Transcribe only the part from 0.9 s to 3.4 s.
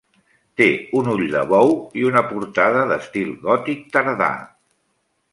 un ull de bou i una portada d'estil